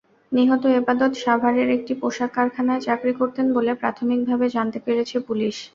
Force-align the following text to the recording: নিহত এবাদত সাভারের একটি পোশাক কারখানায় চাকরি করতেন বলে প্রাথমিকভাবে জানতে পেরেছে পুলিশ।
নিহত 0.31 0.63
এবাদত 0.79 1.13
সাভারের 1.23 1.69
একটি 1.77 1.93
পোশাক 2.01 2.29
কারখানায় 2.35 2.85
চাকরি 2.87 3.13
করতেন 3.19 3.45
বলে 3.55 3.71
প্রাথমিকভাবে 3.81 4.45
জানতে 4.55 4.79
পেরেছে 4.85 5.17
পুলিশ। 5.27 5.55